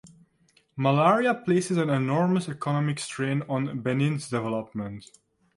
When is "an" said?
1.77-1.91